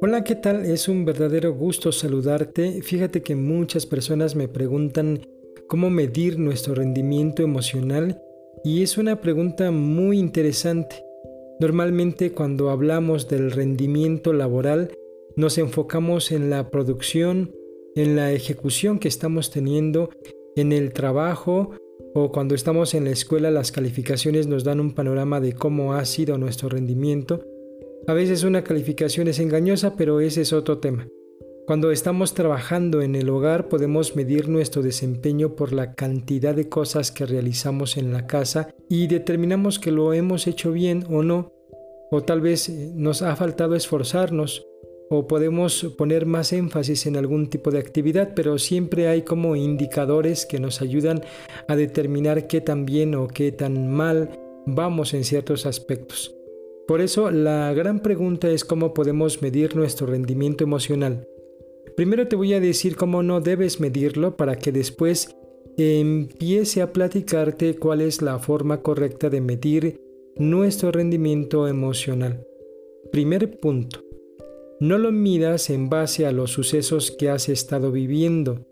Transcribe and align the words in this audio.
Hola, 0.00 0.22
¿qué 0.24 0.34
tal? 0.34 0.66
Es 0.66 0.88
un 0.88 1.04
verdadero 1.04 1.54
gusto 1.54 1.92
saludarte. 1.92 2.82
Fíjate 2.82 3.22
que 3.22 3.36
muchas 3.36 3.86
personas 3.86 4.36
me 4.36 4.48
preguntan 4.48 5.20
cómo 5.66 5.90
medir 5.90 6.38
nuestro 6.38 6.74
rendimiento 6.74 7.42
emocional 7.42 8.22
y 8.64 8.82
es 8.82 8.98
una 8.98 9.20
pregunta 9.20 9.70
muy 9.70 10.18
interesante. 10.18 11.04
Normalmente 11.60 12.32
cuando 12.32 12.70
hablamos 12.70 13.28
del 13.28 13.50
rendimiento 13.50 14.32
laboral 14.32 14.92
nos 15.36 15.58
enfocamos 15.58 16.32
en 16.32 16.50
la 16.50 16.70
producción, 16.70 17.52
en 17.96 18.16
la 18.16 18.32
ejecución 18.32 18.98
que 18.98 19.08
estamos 19.08 19.50
teniendo, 19.50 20.10
en 20.56 20.72
el 20.72 20.92
trabajo 20.92 21.70
o 22.14 22.32
cuando 22.32 22.54
estamos 22.54 22.94
en 22.94 23.04
la 23.04 23.10
escuela 23.10 23.50
las 23.50 23.72
calificaciones 23.72 24.46
nos 24.46 24.64
dan 24.64 24.80
un 24.80 24.94
panorama 24.94 25.40
de 25.40 25.52
cómo 25.52 25.94
ha 25.94 26.04
sido 26.04 26.38
nuestro 26.38 26.68
rendimiento 26.68 27.44
a 28.06 28.12
veces 28.12 28.44
una 28.44 28.64
calificación 28.64 29.28
es 29.28 29.38
engañosa, 29.38 29.96
pero 29.96 30.20
ese 30.20 30.42
es 30.42 30.52
otro 30.52 30.76
tema. 30.78 31.08
Cuando 31.66 31.90
estamos 31.90 32.34
trabajando 32.34 33.00
en 33.00 33.14
el 33.14 33.30
hogar 33.30 33.68
podemos 33.68 34.14
medir 34.14 34.50
nuestro 34.50 34.82
desempeño 34.82 35.56
por 35.56 35.72
la 35.72 35.94
cantidad 35.94 36.54
de 36.54 36.68
cosas 36.68 37.10
que 37.10 37.24
realizamos 37.24 37.96
en 37.96 38.12
la 38.12 38.26
casa 38.26 38.68
y 38.90 39.06
determinamos 39.06 39.78
que 39.78 39.90
lo 39.90 40.12
hemos 40.12 40.46
hecho 40.46 40.72
bien 40.72 41.06
o 41.08 41.22
no, 41.22 41.50
o 42.10 42.22
tal 42.22 42.42
vez 42.42 42.68
eh, 42.68 42.92
nos 42.94 43.22
ha 43.22 43.34
faltado 43.36 43.74
esforzarnos, 43.74 44.66
o 45.18 45.26
podemos 45.26 45.84
poner 45.96 46.26
más 46.26 46.52
énfasis 46.52 47.06
en 47.06 47.16
algún 47.16 47.48
tipo 47.48 47.70
de 47.70 47.78
actividad, 47.78 48.32
pero 48.34 48.58
siempre 48.58 49.08
hay 49.08 49.22
como 49.22 49.56
indicadores 49.56 50.46
que 50.46 50.60
nos 50.60 50.82
ayudan 50.82 51.22
a 51.68 51.76
determinar 51.76 52.46
qué 52.46 52.60
tan 52.60 52.84
bien 52.84 53.14
o 53.14 53.28
qué 53.28 53.52
tan 53.52 53.88
mal 53.88 54.30
vamos 54.66 55.14
en 55.14 55.24
ciertos 55.24 55.66
aspectos. 55.66 56.34
Por 56.86 57.00
eso 57.00 57.30
la 57.30 57.72
gran 57.72 58.00
pregunta 58.00 58.50
es 58.50 58.64
cómo 58.64 58.92
podemos 58.92 59.40
medir 59.40 59.74
nuestro 59.74 60.06
rendimiento 60.06 60.64
emocional. 60.64 61.26
Primero 61.96 62.28
te 62.28 62.36
voy 62.36 62.52
a 62.54 62.60
decir 62.60 62.96
cómo 62.96 63.22
no 63.22 63.40
debes 63.40 63.80
medirlo 63.80 64.36
para 64.36 64.56
que 64.56 64.72
después 64.72 65.34
empiece 65.76 66.82
a 66.82 66.92
platicarte 66.92 67.76
cuál 67.76 68.00
es 68.00 68.20
la 68.20 68.38
forma 68.38 68.82
correcta 68.82 69.30
de 69.30 69.40
medir 69.40 70.00
nuestro 70.36 70.92
rendimiento 70.92 71.68
emocional. 71.68 72.46
Primer 73.12 73.58
punto. 73.60 74.03
No 74.84 74.98
lo 74.98 75.12
midas 75.12 75.70
en 75.70 75.88
base 75.88 76.26
a 76.26 76.30
los 76.30 76.50
sucesos 76.50 77.10
que 77.10 77.30
has 77.30 77.48
estado 77.48 77.90
viviendo. 77.90 78.66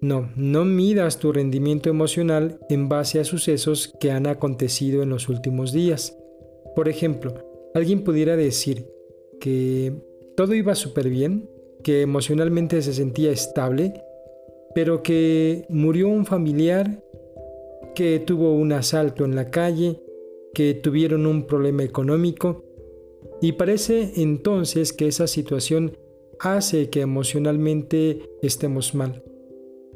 No, 0.00 0.28
no 0.34 0.64
midas 0.64 1.20
tu 1.20 1.30
rendimiento 1.30 1.88
emocional 1.88 2.58
en 2.68 2.88
base 2.88 3.20
a 3.20 3.24
sucesos 3.24 3.94
que 4.00 4.10
han 4.10 4.26
acontecido 4.26 5.04
en 5.04 5.08
los 5.08 5.28
últimos 5.28 5.72
días. 5.72 6.18
Por 6.74 6.88
ejemplo, 6.88 7.32
alguien 7.76 8.02
pudiera 8.02 8.34
decir 8.34 8.88
que 9.38 9.92
todo 10.36 10.52
iba 10.52 10.74
súper 10.74 11.08
bien, 11.08 11.48
que 11.84 12.02
emocionalmente 12.02 12.82
se 12.82 12.92
sentía 12.92 13.30
estable, 13.30 14.02
pero 14.74 15.04
que 15.04 15.64
murió 15.68 16.08
un 16.08 16.26
familiar, 16.26 17.04
que 17.94 18.18
tuvo 18.18 18.52
un 18.52 18.72
asalto 18.72 19.24
en 19.24 19.36
la 19.36 19.48
calle, 19.52 20.02
que 20.54 20.74
tuvieron 20.74 21.24
un 21.24 21.46
problema 21.46 21.84
económico, 21.84 22.65
y 23.40 23.52
parece 23.52 24.12
entonces 24.16 24.92
que 24.92 25.08
esa 25.08 25.26
situación 25.26 25.96
hace 26.38 26.90
que 26.90 27.00
emocionalmente 27.00 28.30
estemos 28.42 28.94
mal. 28.94 29.22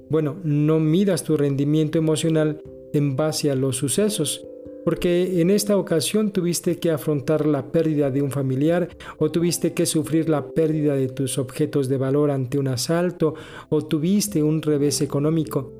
Bueno, 0.09 0.37
no 0.43 0.81
midas 0.81 1.23
tu 1.23 1.37
rendimiento 1.37 1.99
emocional 1.99 2.63
en 2.93 3.17
base 3.17 3.51
a 3.51 3.55
los 3.55 3.77
sucesos, 3.77 4.45
porque 4.85 5.41
en 5.41 5.51
esta 5.51 5.77
ocasión 5.77 6.33
tuviste 6.33 6.79
que 6.79 6.91
afrontar 6.91 7.47
la 7.47 7.71
pérdida 7.71 8.11
de 8.11 8.23
un 8.23 8.31
familiar 8.31 8.89
o 9.19 9.31
tuviste 9.31 9.73
que 9.73 9.87
sufrir 9.87 10.29
la 10.29 10.49
pérdida 10.49 10.95
de 10.95 11.09
tus 11.09 11.39
objetos 11.39 11.89
de 11.89 11.99
valor 11.99 12.31
ante 12.31 12.59
un 12.59 12.69
asalto 12.69 13.35
o 13.69 13.83
tuviste 13.83 14.43
un 14.43 14.63
revés 14.63 15.01
económico. 15.01 15.73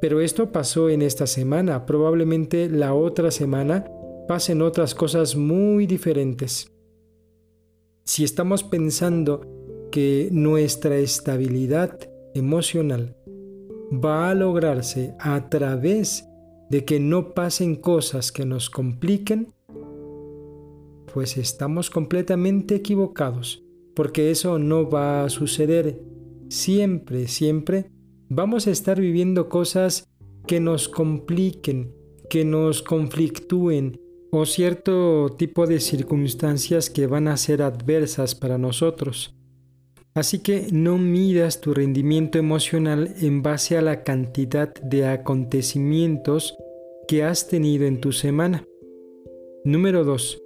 Pero 0.00 0.20
esto 0.20 0.52
pasó 0.52 0.88
en 0.90 1.02
esta 1.02 1.26
semana, 1.26 1.84
probablemente 1.84 2.68
la 2.68 2.94
otra 2.94 3.30
semana 3.30 3.90
pasen 4.28 4.60
otras 4.60 4.94
cosas 4.94 5.36
muy 5.36 5.86
diferentes. 5.86 6.70
Si 8.04 8.24
estamos 8.24 8.62
pensando 8.62 9.40
que 9.90 10.28
nuestra 10.30 10.98
estabilidad 10.98 11.98
emocional 12.34 13.16
va 13.92 14.30
a 14.30 14.34
lograrse 14.34 15.14
a 15.18 15.48
través 15.48 16.28
de 16.68 16.84
que 16.84 17.00
no 17.00 17.32
pasen 17.32 17.74
cosas 17.74 18.30
que 18.30 18.44
nos 18.44 18.68
compliquen, 18.68 19.54
pues 21.12 21.38
estamos 21.38 21.88
completamente 21.88 22.74
equivocados, 22.74 23.64
porque 23.94 24.30
eso 24.30 24.58
no 24.58 24.90
va 24.90 25.24
a 25.24 25.30
suceder. 25.30 26.02
Siempre, 26.50 27.28
siempre 27.28 27.90
vamos 28.28 28.66
a 28.66 28.72
estar 28.72 29.00
viviendo 29.00 29.48
cosas 29.48 30.06
que 30.46 30.60
nos 30.60 30.86
compliquen, 30.86 31.94
que 32.28 32.44
nos 32.44 32.82
conflictúen, 32.82 33.98
o 34.30 34.44
cierto 34.44 35.34
tipo 35.38 35.66
de 35.66 35.80
circunstancias 35.80 36.90
que 36.90 37.06
van 37.06 37.28
a 37.28 37.36
ser 37.36 37.62
adversas 37.62 38.34
para 38.34 38.58
nosotros. 38.58 39.34
Así 40.14 40.40
que 40.40 40.66
no 40.72 40.98
midas 40.98 41.60
tu 41.60 41.74
rendimiento 41.74 42.38
emocional 42.38 43.14
en 43.20 43.42
base 43.42 43.78
a 43.78 43.82
la 43.82 44.02
cantidad 44.02 44.74
de 44.74 45.06
acontecimientos 45.06 46.56
que 47.06 47.22
has 47.22 47.48
tenido 47.48 47.86
en 47.86 48.00
tu 48.00 48.12
semana. 48.12 48.64
Número 49.64 50.04
2. 50.04 50.42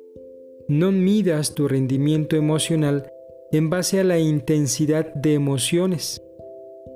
No 0.69 0.93
midas 0.93 1.55
tu 1.55 1.69
rendimiento 1.69 2.37
emocional 2.37 3.11
en 3.51 3.71
base 3.71 4.01
a 4.01 4.05
la 4.05 4.19
intensidad 4.19 5.13
de 5.15 5.35
emociones. 5.35 6.23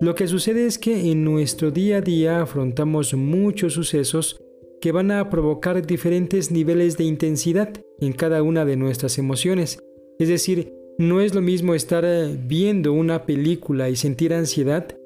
Lo 0.00 0.14
que 0.14 0.28
sucede 0.28 0.66
es 0.66 0.78
que 0.78 1.10
en 1.10 1.24
nuestro 1.24 1.70
día 1.70 1.98
a 1.98 2.00
día 2.00 2.42
afrontamos 2.42 3.14
muchos 3.14 3.72
sucesos 3.74 4.40
que 4.80 4.92
van 4.92 5.10
a 5.10 5.30
provocar 5.30 5.86
diferentes 5.86 6.50
niveles 6.50 6.96
de 6.96 7.04
intensidad 7.04 7.70
en 8.00 8.12
cada 8.12 8.42
una 8.42 8.64
de 8.64 8.76
nuestras 8.76 9.18
emociones. 9.18 9.78
Es 10.18 10.28
decir, 10.28 10.72
no 10.98 11.20
es 11.20 11.34
lo 11.34 11.42
mismo 11.42 11.74
estar 11.74 12.04
eh, 12.06 12.36
viendo 12.46 12.92
una 12.92 13.26
película 13.26 13.90
y 13.90 13.96
sentir 13.96 14.32
ansiedad 14.32 14.96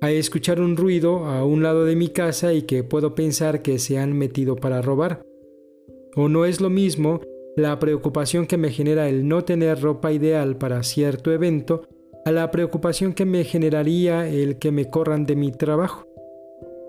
a 0.00 0.10
escuchar 0.10 0.60
un 0.60 0.76
ruido 0.76 1.26
a 1.26 1.44
un 1.44 1.62
lado 1.62 1.84
de 1.84 1.96
mi 1.96 2.08
casa 2.08 2.52
y 2.52 2.62
que 2.62 2.84
puedo 2.84 3.14
pensar 3.14 3.62
que 3.62 3.78
se 3.78 3.98
han 3.98 4.12
metido 4.12 4.56
para 4.56 4.82
robar. 4.82 5.22
O 6.16 6.28
no 6.28 6.44
es 6.44 6.60
lo 6.60 6.70
mismo 6.70 7.20
la 7.56 7.78
preocupación 7.78 8.46
que 8.46 8.56
me 8.56 8.70
genera 8.70 9.08
el 9.08 9.28
no 9.28 9.44
tener 9.44 9.80
ropa 9.80 10.12
ideal 10.12 10.56
para 10.56 10.82
cierto 10.82 11.32
evento 11.32 11.88
a 12.24 12.30
la 12.30 12.50
preocupación 12.50 13.12
que 13.12 13.24
me 13.24 13.44
generaría 13.44 14.28
el 14.28 14.58
que 14.58 14.72
me 14.72 14.90
corran 14.90 15.26
de 15.26 15.36
mi 15.36 15.52
trabajo. 15.52 16.06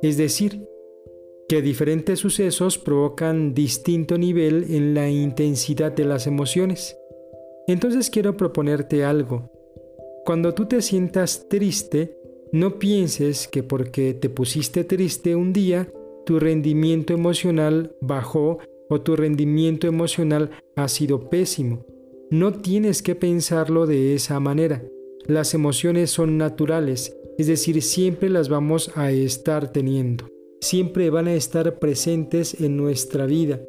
Es 0.02 0.18
decir, 0.18 0.68
que 1.54 1.62
diferentes 1.62 2.18
sucesos 2.18 2.80
provocan 2.80 3.54
distinto 3.54 4.18
nivel 4.18 4.66
en 4.72 4.96
la 4.96 5.12
intensidad 5.12 5.92
de 5.92 6.04
las 6.04 6.26
emociones. 6.26 6.98
Entonces 7.68 8.10
quiero 8.10 8.36
proponerte 8.36 9.06
algo. 9.06 9.52
Cuando 10.26 10.56
tú 10.56 10.66
te 10.66 10.82
sientas 10.82 11.48
triste, 11.50 12.18
no 12.52 12.80
pienses 12.80 13.48
que 13.48 13.62
porque 13.62 14.16
te 14.16 14.30
pusiste 14.30 14.84
triste 14.84 15.36
un 15.36 15.54
día, 15.54 15.94
tu 16.26 16.40
rendimiento 16.40 17.14
emocional 17.14 17.96
bajó 18.02 18.58
o 18.90 19.02
tu 19.02 19.16
rendimiento 19.16 19.86
emocional 19.86 20.50
ha 20.76 20.88
sido 20.88 21.30
pésimo. 21.30 21.86
No 22.32 22.54
tienes 22.54 23.04
que 23.04 23.14
pensarlo 23.14 23.86
de 23.86 24.16
esa 24.16 24.40
manera. 24.40 24.82
Las 25.28 25.54
emociones 25.54 26.10
son 26.10 26.40
naturales, 26.40 27.16
es 27.38 27.46
decir, 27.46 27.80
siempre 27.84 28.32
las 28.32 28.50
vamos 28.50 28.90
a 28.96 29.12
estar 29.12 29.72
teniendo. 29.72 30.33
Siempre 30.64 31.10
van 31.10 31.28
a 31.28 31.34
estar 31.34 31.78
presentes 31.78 32.62
en 32.62 32.78
nuestra 32.78 33.26
vida. 33.26 33.60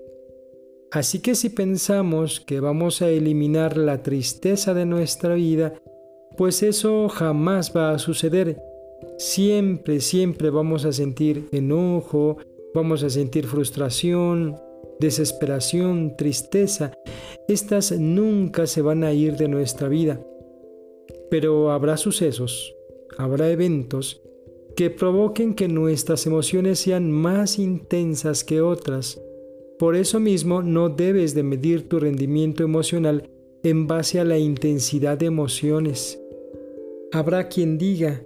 Así 0.92 1.18
que 1.18 1.34
si 1.34 1.48
pensamos 1.48 2.38
que 2.38 2.60
vamos 2.60 3.02
a 3.02 3.10
eliminar 3.10 3.76
la 3.76 4.04
tristeza 4.04 4.74
de 4.74 4.86
nuestra 4.86 5.34
vida, 5.34 5.74
pues 6.36 6.62
eso 6.62 7.08
jamás 7.08 7.72
va 7.76 7.90
a 7.90 7.98
suceder. 7.98 8.62
Siempre, 9.18 9.98
siempre 9.98 10.50
vamos 10.50 10.84
a 10.84 10.92
sentir 10.92 11.48
enojo, 11.50 12.36
vamos 12.76 13.02
a 13.02 13.10
sentir 13.10 13.48
frustración, 13.48 14.54
desesperación, 15.00 16.16
tristeza. 16.16 16.92
Estas 17.48 17.90
nunca 17.90 18.68
se 18.68 18.82
van 18.82 19.02
a 19.02 19.12
ir 19.12 19.36
de 19.36 19.48
nuestra 19.48 19.88
vida. 19.88 20.24
Pero 21.28 21.72
habrá 21.72 21.96
sucesos, 21.96 22.72
habrá 23.18 23.50
eventos 23.50 24.23
que 24.76 24.90
provoquen 24.90 25.54
que 25.54 25.68
nuestras 25.68 26.26
emociones 26.26 26.80
sean 26.80 27.10
más 27.10 27.58
intensas 27.58 28.44
que 28.44 28.60
otras 28.60 29.20
por 29.78 29.96
eso 29.96 30.20
mismo 30.20 30.62
no 30.62 30.88
debes 30.88 31.34
de 31.34 31.42
medir 31.42 31.88
tu 31.88 31.98
rendimiento 31.98 32.62
emocional 32.62 33.28
en 33.64 33.86
base 33.88 34.20
a 34.20 34.24
la 34.24 34.38
intensidad 34.38 35.18
de 35.18 35.26
emociones. 35.26 36.20
Habrá 37.12 37.48
quien 37.48 37.76
diga, 37.76 38.22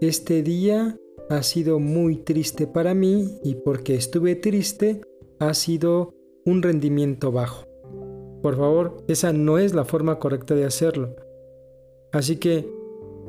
este 0.00 0.42
día 0.42 0.98
ha 1.30 1.42
sido 1.42 1.78
muy 1.78 2.16
triste 2.16 2.66
para 2.66 2.92
mí 2.94 3.38
y 3.42 3.54
porque 3.54 3.94
estuve 3.94 4.34
triste 4.34 5.00
ha 5.38 5.54
sido 5.54 6.12
un 6.44 6.62
rendimiento 6.62 7.32
bajo. 7.32 7.66
Por 8.42 8.56
favor, 8.56 8.98
esa 9.08 9.32
no 9.32 9.58
es 9.58 9.74
la 9.74 9.84
forma 9.84 10.18
correcta 10.18 10.54
de 10.54 10.64
hacerlo. 10.64 11.16
Así 12.12 12.36
que 12.36 12.68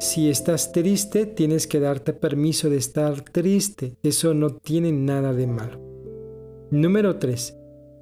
si 0.01 0.29
estás 0.29 0.71
triste, 0.71 1.27
tienes 1.27 1.67
que 1.67 1.79
darte 1.79 2.13
permiso 2.13 2.71
de 2.71 2.77
estar 2.77 3.21
triste. 3.21 3.97
Eso 4.01 4.33
no 4.33 4.49
tiene 4.49 4.91
nada 4.91 5.31
de 5.31 5.45
malo. 5.45 5.79
Número 6.71 7.17
3. 7.17 7.55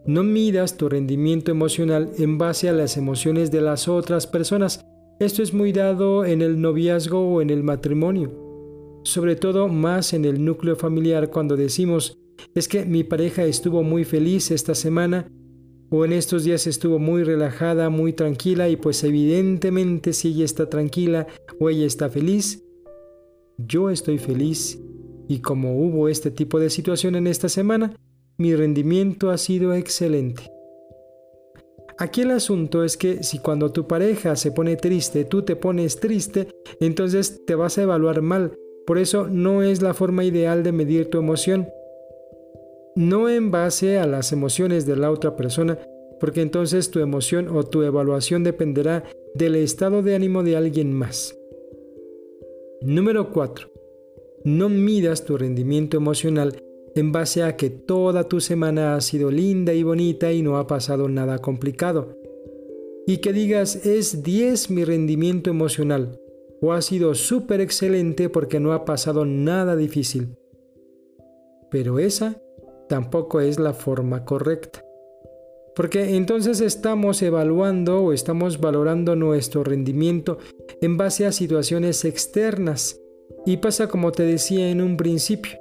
No 0.06 0.24
midas 0.24 0.78
tu 0.78 0.88
rendimiento 0.88 1.52
emocional 1.52 2.10
en 2.18 2.38
base 2.38 2.70
a 2.70 2.72
las 2.72 2.96
emociones 2.96 3.52
de 3.52 3.60
las 3.60 3.90
otras 3.90 4.28
personas. 4.28 4.86
Esto 5.20 5.44
es 5.44 5.54
muy 5.54 5.74
dado 5.74 6.24
en 6.24 6.42
el 6.42 6.62
noviazgo 6.62 7.20
o 7.20 7.42
en 7.42 7.50
el 7.50 7.64
matrimonio. 7.64 8.32
Sobre 9.04 9.36
todo 9.36 9.68
más 9.68 10.14
en 10.14 10.24
el 10.24 10.46
núcleo 10.46 10.78
familiar 10.78 11.30
cuando 11.30 11.58
decimos, 11.58 12.18
es 12.56 12.70
que 12.70 12.86
mi 12.86 13.04
pareja 13.04 13.44
estuvo 13.44 13.84
muy 13.84 14.06
feliz 14.06 14.52
esta 14.52 14.74
semana 14.74 15.30
o 15.90 16.06
en 16.06 16.14
estos 16.14 16.44
días 16.44 16.68
estuvo 16.68 17.00
muy 17.00 17.24
relajada, 17.24 17.90
muy 17.90 18.14
tranquila 18.14 18.70
y 18.70 18.76
pues 18.76 19.04
evidentemente 19.04 20.14
si 20.14 20.30
ella 20.30 20.46
está 20.46 20.70
tranquila 20.70 21.28
o 21.60 21.70
ella 21.70 21.86
está 21.86 22.10
feliz, 22.10 22.64
yo 23.58 23.90
estoy 23.90 24.18
feliz 24.18 24.80
y 25.28 25.40
como 25.40 25.80
hubo 25.80 26.08
este 26.08 26.32
tipo 26.32 26.60
de 26.60 26.70
situación 26.70 27.16
en 27.16 27.28
esta 27.28 27.50
semana, 27.50 27.96
mi 28.38 28.56
rendimiento 28.56 29.32
ha 29.32 29.38
sido 29.38 29.74
excelente. 29.74 30.50
Aquí 31.98 32.22
el 32.22 32.32
asunto 32.32 32.86
es 32.86 32.96
que 32.96 33.24
si 33.24 33.40
cuando 33.40 33.74
tu 33.74 33.86
pareja 33.86 34.38
se 34.38 34.52
pone 34.52 34.78
triste, 34.78 35.26
tú 35.26 35.42
te 35.42 35.58
pones 35.58 36.00
triste, 36.00 36.48
entonces 36.80 37.44
te 37.46 37.56
vas 37.56 37.78
a 37.78 37.82
evaluar 37.82 38.22
mal. 38.22 38.54
Por 38.86 38.98
eso 38.98 39.28
no 39.28 39.62
es 39.62 39.82
la 39.82 39.94
forma 39.94 40.24
ideal 40.24 40.64
de 40.64 40.72
medir 40.72 41.10
tu 41.10 41.18
emoción 41.18 41.68
no 42.96 43.30
en 43.30 43.52
base 43.52 43.98
a 43.98 44.08
las 44.08 44.32
emociones 44.32 44.86
de 44.86 44.96
la 44.96 45.12
otra 45.12 45.36
persona, 45.36 45.80
porque 46.20 46.42
entonces 46.42 46.92
tu 46.92 47.00
emoción 47.00 47.48
o 47.50 47.64
tu 47.64 47.84
evaluación 47.84 48.44
dependerá 48.44 49.06
del 49.36 49.56
estado 49.56 50.02
de 50.02 50.16
ánimo 50.16 50.44
de 50.44 50.58
alguien 50.58 50.94
más. 50.94 51.36
Número 52.82 53.32
4. 53.32 53.70
No 54.44 54.70
midas 54.70 55.26
tu 55.26 55.38
rendimiento 55.38 55.98
emocional 55.98 56.64
en 56.96 57.12
base 57.12 57.44
a 57.44 57.56
que 57.56 57.70
toda 57.70 58.28
tu 58.28 58.42
semana 58.42 58.96
ha 58.96 59.02
sido 59.02 59.32
linda 59.32 59.74
y 59.74 59.84
bonita 59.84 60.32
y 60.32 60.42
no 60.42 60.58
ha 60.58 60.68
pasado 60.68 61.08
nada 61.08 61.40
complicado. 61.40 62.16
Y 63.06 63.18
que 63.18 63.34
digas 63.34 63.86
es 63.86 64.24
10 64.24 64.72
mi 64.72 64.84
rendimiento 64.84 65.50
emocional 65.50 66.20
o 66.62 66.74
ha 66.74 66.82
sido 66.82 67.16
súper 67.16 67.62
excelente 67.62 68.30
porque 68.30 68.60
no 68.60 68.74
ha 68.74 68.86
pasado 68.86 69.26
nada 69.26 69.76
difícil. 69.76 70.36
Pero 71.72 72.00
esa 72.00 72.42
tampoco 72.90 73.40
es 73.40 73.58
la 73.60 73.74
forma 73.74 74.26
correcta. 74.26 74.84
Porque 75.76 76.18
entonces 76.18 76.60
estamos 76.60 77.22
evaluando 77.22 78.02
o 78.04 78.12
estamos 78.12 78.60
valorando 78.60 79.16
nuestro 79.16 79.64
rendimiento 79.64 80.40
en 80.82 80.98
base 80.98 81.26
a 81.26 81.32
situaciones 81.32 82.04
externas. 82.04 83.00
Y 83.46 83.58
pasa 83.58 83.88
como 83.88 84.12
te 84.12 84.24
decía 84.24 84.70
en 84.70 84.82
un 84.82 84.98
principio. 84.98 85.58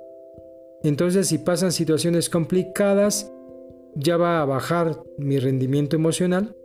Entonces 0.83 1.29
si 1.29 1.39
pasan 1.39 1.71
situaciones 1.71 2.29
complicadas, 2.29 3.31
ya 3.95 4.17
va 4.17 4.41
a 4.41 4.45
bajar 4.45 5.01
mi 5.19 5.39
rendimiento 5.39 5.95
emocional. 5.95 6.57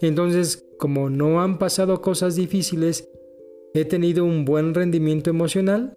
Entonces, 0.00 0.66
como 0.78 1.10
no 1.10 1.42
han 1.42 1.58
pasado 1.58 2.00
cosas 2.00 2.36
difíciles, 2.36 3.08
he 3.74 3.84
tenido 3.84 4.24
un 4.24 4.44
buen 4.44 4.74
rendimiento 4.74 5.30
emocional 5.30 5.96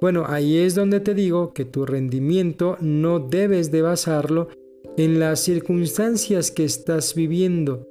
bueno, 0.00 0.24
ahí 0.26 0.58
es 0.58 0.74
donde 0.74 1.00
te 1.00 1.14
digo 1.14 1.52
que 1.52 1.64
tu 1.64 1.86
rendimiento 1.86 2.76
no 2.80 3.20
debes 3.20 3.70
de 3.70 3.82
basarlo 3.82 4.48
en 4.96 5.18
las 5.18 5.40
circunstancias 5.40 6.50
que 6.50 6.64
estás 6.64 7.14
viviendo. 7.14 7.88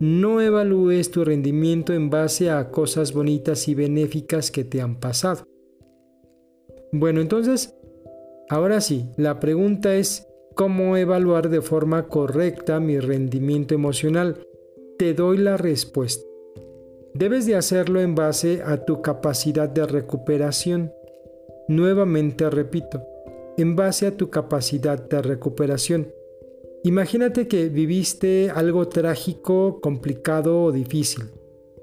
No 0.00 0.40
evalúes 0.40 1.10
tu 1.10 1.24
rendimiento 1.24 1.92
en 1.92 2.10
base 2.10 2.50
a 2.50 2.70
cosas 2.70 3.12
bonitas 3.12 3.68
y 3.68 3.74
benéficas 3.74 4.50
que 4.50 4.64
te 4.64 4.80
han 4.80 4.98
pasado. 4.98 5.46
Bueno, 6.90 7.20
entonces, 7.20 7.74
ahora 8.48 8.80
sí, 8.80 9.06
la 9.16 9.38
pregunta 9.38 9.94
es 9.94 10.26
cómo 10.54 10.96
evaluar 10.96 11.48
de 11.48 11.62
forma 11.62 12.08
correcta 12.08 12.80
mi 12.80 12.98
rendimiento 12.98 13.74
emocional. 13.74 14.46
Te 14.98 15.14
doy 15.14 15.38
la 15.38 15.56
respuesta. 15.56 16.24
Debes 17.14 17.46
de 17.46 17.56
hacerlo 17.56 18.00
en 18.00 18.14
base 18.14 18.62
a 18.64 18.84
tu 18.84 19.02
capacidad 19.02 19.68
de 19.68 19.86
recuperación. 19.86 20.92
Nuevamente 21.72 22.50
repito, 22.50 23.02
en 23.56 23.76
base 23.76 24.06
a 24.06 24.14
tu 24.14 24.28
capacidad 24.28 25.02
de 25.08 25.22
recuperación. 25.22 26.12
Imagínate 26.84 27.48
que 27.48 27.70
viviste 27.70 28.50
algo 28.54 28.88
trágico, 28.88 29.80
complicado 29.80 30.64
o 30.64 30.70
difícil. 30.70 31.30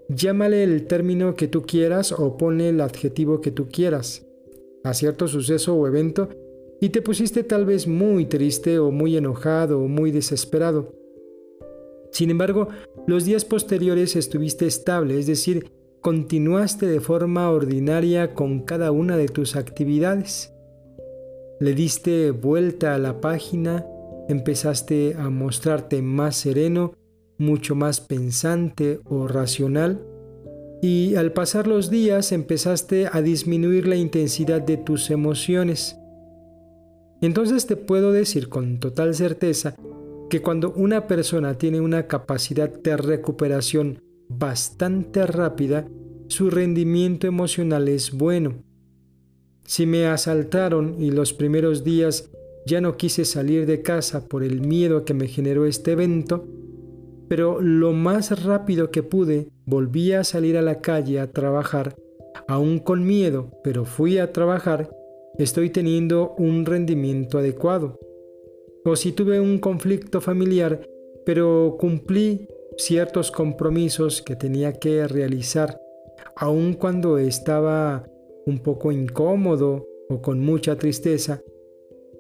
Llámale 0.08 0.62
el 0.64 0.86
término 0.86 1.34
que 1.34 1.48
tú 1.48 1.64
quieras 1.64 2.12
o 2.12 2.38
ponle 2.38 2.70
el 2.70 2.82
adjetivo 2.82 3.42
que 3.42 3.50
tú 3.50 3.68
quieras 3.68 4.28
a 4.84 4.94
cierto 4.94 5.28
suceso 5.28 5.76
o 5.76 5.88
evento 5.88 6.30
y 6.80 6.90
te 6.90 7.02
pusiste 7.02 7.44
tal 7.44 7.66
vez 7.66 7.88
muy 7.88 8.28
triste 8.28 8.78
o 8.78 8.92
muy 8.92 9.18
enojado 9.18 9.82
o 9.82 9.88
muy 9.88 10.12
desesperado. 10.12 10.94
Sin 12.12 12.30
embargo, 12.30 12.68
los 13.08 13.26
días 13.26 13.44
posteriores 13.44 14.16
estuviste 14.16 14.68
estable, 14.68 15.18
es 15.18 15.26
decir, 15.26 15.79
continuaste 16.02 16.86
de 16.88 17.02
forma 17.02 17.50
ordinaria 17.50 18.34
con 18.34 18.62
cada 18.62 18.92
una 18.92 19.18
de 19.18 19.28
tus 19.28 19.56
actividades. 19.56 20.54
Le 21.60 21.74
diste 21.74 22.32
vuelta 22.32 22.96
a 22.96 23.00
la 23.00 23.20
página, 23.20 23.86
empezaste 24.30 25.16
a 25.18 25.30
mostrarte 25.30 26.02
más 26.02 26.38
sereno, 26.38 26.94
mucho 27.38 27.76
más 27.76 28.00
pensante 28.00 29.02
o 29.06 29.28
racional, 29.28 30.02
y 30.82 31.16
al 31.16 31.34
pasar 31.34 31.68
los 31.68 31.90
días 31.90 32.32
empezaste 32.32 33.10
a 33.12 33.22
disminuir 33.22 33.86
la 33.86 33.98
intensidad 33.98 34.62
de 34.62 34.78
tus 34.78 35.10
emociones. 35.10 35.98
Entonces 37.22 37.68
te 37.68 37.76
puedo 37.76 38.14
decir 38.14 38.48
con 38.48 38.80
total 38.80 39.14
certeza 39.14 39.76
que 40.30 40.42
cuando 40.42 40.72
una 40.72 41.08
persona 41.08 41.58
tiene 41.58 41.82
una 41.82 42.08
capacidad 42.08 42.72
de 42.72 42.96
recuperación 42.96 44.02
bastante 44.30 45.26
rápida, 45.26 45.88
su 46.28 46.50
rendimiento 46.50 47.28
emocional 47.28 47.88
es 47.88 48.12
bueno. 48.12 48.64
Si 49.66 49.86
me 49.86 50.06
asaltaron 50.06 50.96
y 51.00 51.12
los 51.12 51.34
primeros 51.34 51.84
días 51.84 52.30
ya 52.66 52.82
no 52.82 52.98
quise 52.98 53.26
salir 53.26 53.66
de 53.66 53.82
casa 53.82 54.28
por 54.28 54.44
el 54.44 54.62
miedo 54.62 55.04
que 55.04 55.14
me 55.14 55.28
generó 55.28 55.66
este 55.66 55.94
evento, 55.94 56.46
pero 57.28 57.62
lo 57.62 57.94
más 57.94 58.44
rápido 58.44 58.92
que 58.92 59.04
pude 59.04 59.50
volví 59.66 60.14
a 60.14 60.24
salir 60.24 60.58
a 60.58 60.62
la 60.62 60.82
calle 60.82 61.20
a 61.20 61.32
trabajar, 61.32 61.96
aún 62.48 62.80
con 62.80 63.06
miedo, 63.06 63.52
pero 63.64 63.86
fui 63.86 64.18
a 64.20 64.32
trabajar, 64.32 64.90
estoy 65.38 65.70
teniendo 65.70 66.36
un 66.38 66.66
rendimiento 66.66 67.40
adecuado. 67.40 68.00
O 68.86 68.96
si 68.96 69.12
tuve 69.12 69.40
un 69.40 69.60
conflicto 69.60 70.22
familiar, 70.22 70.82
pero 71.26 71.76
cumplí 71.80 72.48
ciertos 72.78 73.32
compromisos 73.32 74.22
que 74.22 74.36
tenía 74.36 74.74
que 74.74 75.08
realizar, 75.08 75.80
aun 76.36 76.74
cuando 76.74 77.18
estaba 77.18 78.10
un 78.46 78.60
poco 78.60 78.92
incómodo 78.92 79.86
o 80.10 80.22
con 80.22 80.40
mucha 80.40 80.76
tristeza 80.78 81.42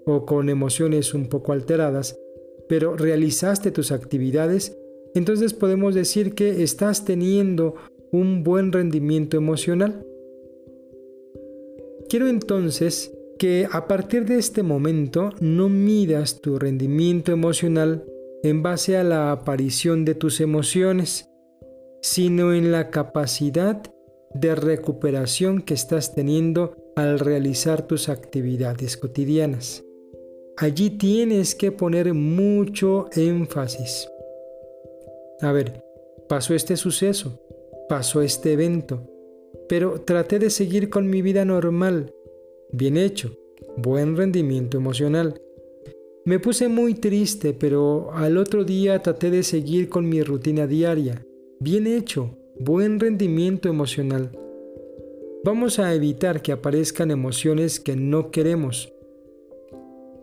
o 0.05 0.25
con 0.25 0.49
emociones 0.49 1.13
un 1.13 1.27
poco 1.27 1.53
alteradas, 1.53 2.17
pero 2.67 2.95
realizaste 2.95 3.71
tus 3.71 3.91
actividades, 3.91 4.77
entonces 5.15 5.53
podemos 5.53 5.95
decir 5.95 6.35
que 6.35 6.63
estás 6.63 7.05
teniendo 7.05 7.75
un 8.11 8.43
buen 8.43 8.71
rendimiento 8.71 9.37
emocional. 9.37 10.05
Quiero 12.09 12.27
entonces 12.27 13.11
que 13.37 13.67
a 13.71 13.87
partir 13.87 14.25
de 14.25 14.37
este 14.37 14.63
momento 14.63 15.31
no 15.39 15.69
midas 15.69 16.41
tu 16.41 16.59
rendimiento 16.59 17.31
emocional 17.31 18.03
en 18.43 18.63
base 18.63 18.97
a 18.97 19.03
la 19.03 19.31
aparición 19.31 20.05
de 20.05 20.15
tus 20.15 20.39
emociones, 20.41 21.29
sino 22.01 22.53
en 22.53 22.71
la 22.71 22.89
capacidad 22.89 23.81
de 24.33 24.55
recuperación 24.55 25.61
que 25.61 25.73
estás 25.73 26.13
teniendo 26.13 26.75
al 26.95 27.19
realizar 27.19 27.87
tus 27.87 28.09
actividades 28.09 28.97
cotidianas. 28.97 29.83
Allí 30.57 30.89
tienes 30.91 31.55
que 31.55 31.71
poner 31.71 32.13
mucho 32.13 33.07
énfasis. 33.15 34.09
A 35.41 35.51
ver, 35.51 35.83
pasó 36.27 36.53
este 36.53 36.75
suceso, 36.75 37.39
pasó 37.87 38.21
este 38.21 38.53
evento, 38.53 39.01
pero 39.69 40.01
traté 40.01 40.37
de 40.37 40.49
seguir 40.49 40.89
con 40.89 41.09
mi 41.09 41.21
vida 41.21 41.45
normal, 41.45 42.13
bien 42.71 42.97
hecho, 42.97 43.31
buen 43.77 44.17
rendimiento 44.17 44.77
emocional. 44.77 45.41
Me 46.25 46.39
puse 46.39 46.67
muy 46.67 46.95
triste, 46.95 47.53
pero 47.53 48.11
al 48.13 48.37
otro 48.37 48.63
día 48.63 49.01
traté 49.01 49.31
de 49.31 49.43
seguir 49.43 49.89
con 49.89 50.07
mi 50.07 50.21
rutina 50.21 50.67
diaria, 50.67 51.25
bien 51.59 51.87
hecho, 51.87 52.37
buen 52.59 52.99
rendimiento 52.99 53.69
emocional. 53.69 54.31
Vamos 55.43 55.79
a 55.79 55.93
evitar 55.93 56.41
que 56.41 56.51
aparezcan 56.51 57.11
emociones 57.11 57.79
que 57.79 57.95
no 57.95 58.31
queremos. 58.31 58.91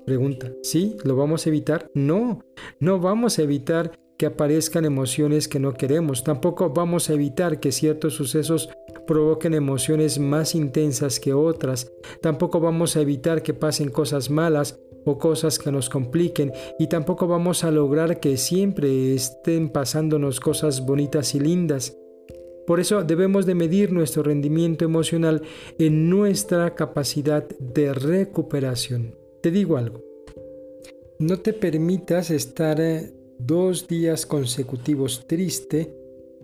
Pregunta, 0.05 0.53
¿sí? 0.63 0.97
¿Lo 1.03 1.17
vamos 1.17 1.47
a 1.47 1.49
evitar? 1.49 1.91
No, 1.95 2.45
no 2.79 3.01
vamos 3.01 3.39
a 3.39 3.43
evitar 3.43 3.99
que 4.19 4.27
aparezcan 4.27 4.85
emociones 4.85 5.49
que 5.49 5.59
no 5.59 5.73
queremos. 5.73 6.25
Tampoco 6.25 6.71
vamos 6.71 7.09
a 7.09 7.15
evitar 7.15 7.59
que 7.59 7.73
ciertos 7.73 8.15
sucesos 8.15 8.69
provoquen 9.07 9.55
emociones 9.55 10.19
más 10.19 10.55
intensas 10.55 11.21
que 11.21 11.33
otras. 11.33 11.93
Tampoco 12.21 12.61
vamos 12.61 12.97
a 12.97 13.01
evitar 13.01 13.43
que 13.43 13.55
pasen 13.55 13.89
cosas 13.89 14.31
malas 14.31 14.79
o 15.07 15.17
cosas 15.17 15.59
que 15.59 15.73
nos 15.73 15.89
compliquen 15.89 16.53
y 16.79 16.89
tampoco 16.89 17.27
vamos 17.27 17.65
a 17.65 17.71
lograr 17.71 18.21
que 18.21 18.37
siempre 18.37 19.15
estén 19.15 19.71
pasándonos 19.71 20.41
cosas 20.41 20.85
bonitas 20.85 21.35
y 21.35 21.41
lindas. 21.41 21.97
Por 22.67 22.81
eso 22.81 23.05
debemos 23.05 23.47
de 23.47 23.55
medir 23.55 23.93
nuestro 23.93 24.25
rendimiento 24.25 24.85
emocional 24.85 25.43
en 25.79 26.11
nuestra 26.11 26.75
capacidad 26.75 27.49
de 27.61 27.95
recuperación. 27.95 29.15
Te 29.41 29.53
digo 29.53 29.77
algo, 29.77 30.03
no 31.21 31.39
te 31.39 31.53
permitas 31.53 32.31
estar 32.31 32.81
eh, 32.81 33.13
dos 33.39 33.87
días 33.87 34.27
consecutivos 34.27 35.27
triste, 35.29 35.95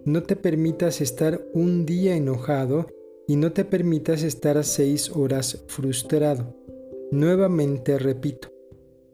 no 0.04 0.22
te 0.22 0.36
permitas 0.36 1.00
estar 1.00 1.44
un 1.52 1.84
día 1.84 2.14
enojado 2.14 2.86
y 3.26 3.36
no 3.36 3.52
te 3.52 3.64
permitas 3.64 4.22
estar 4.22 4.62
seis 4.64 5.10
horas 5.10 5.64
frustrado. 5.66 6.61
Nuevamente 7.12 7.98
repito, 7.98 8.48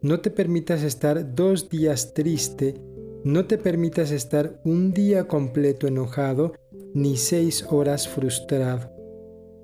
no 0.01 0.21
te 0.21 0.31
permitas 0.31 0.83
estar 0.83 1.35
dos 1.35 1.67
días 1.67 2.13
triste, 2.13 2.75
no 3.25 3.45
te 3.45 3.57
permitas 3.57 4.11
estar 4.11 4.61
un 4.63 4.93
día 4.93 5.27
completo 5.27 5.85
enojado 5.85 6.53
ni 6.93 7.17
seis 7.17 7.65
horas 7.69 8.07
frustrado. 8.07 8.89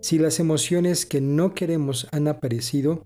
Si 0.02 0.20
las 0.20 0.42
emociones 0.42 1.06
que 1.06 1.22
no 1.22 1.54
queremos 1.54 2.10
han 2.12 2.28
aparecido, 2.28 3.06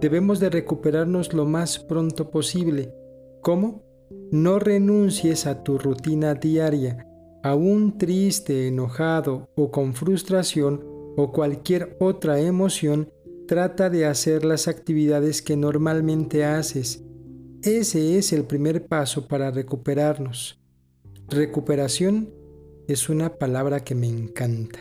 debemos 0.00 0.40
de 0.40 0.48
recuperarnos 0.48 1.34
lo 1.34 1.44
más 1.44 1.78
pronto 1.78 2.30
posible. 2.30 2.90
¿Cómo? 3.42 3.84
No 4.30 4.58
renuncies 4.58 5.46
a 5.46 5.62
tu 5.62 5.76
rutina 5.76 6.36
diaria, 6.36 7.06
aún 7.42 7.98
triste, 7.98 8.66
enojado 8.68 9.50
o 9.56 9.70
con 9.70 9.92
frustración 9.92 10.82
o 11.18 11.32
cualquier 11.32 11.98
otra 12.00 12.40
emoción, 12.40 13.10
trata 13.50 13.90
de 13.90 14.06
hacer 14.06 14.44
las 14.44 14.68
actividades 14.68 15.42
que 15.42 15.56
normalmente 15.56 16.44
haces. 16.44 17.02
Ese 17.64 18.16
es 18.16 18.32
el 18.32 18.44
primer 18.44 18.86
paso 18.86 19.26
para 19.26 19.50
recuperarnos. 19.50 20.62
Recuperación 21.26 22.32
es 22.86 23.08
una 23.08 23.38
palabra 23.38 23.80
que 23.80 23.96
me 23.96 24.06
encanta. 24.06 24.78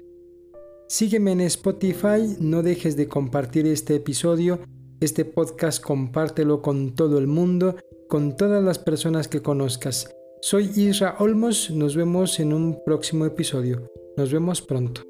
Sígueme 0.88 1.32
en 1.32 1.42
Spotify, 1.42 2.38
no 2.40 2.62
dejes 2.62 2.96
de 2.96 3.08
compartir 3.08 3.66
este 3.66 3.96
episodio, 3.96 4.60
este 5.00 5.26
podcast 5.26 5.82
compártelo 5.82 6.62
con 6.62 6.94
todo 6.94 7.18
el 7.18 7.26
mundo 7.26 7.76
con 8.08 8.36
todas 8.36 8.64
las 8.64 8.78
personas 8.78 9.28
que 9.28 9.42
conozcas. 9.42 10.16
Soy 10.44 10.70
Isra 10.76 11.16
Olmos, 11.18 11.72
nos 11.72 11.96
vemos 11.96 12.40
en 12.40 12.54
un 12.54 12.84
próximo 12.86 13.26
episodio. 13.26 13.90
Nos 14.16 14.32
vemos 14.32 14.62
pronto. 14.62 15.09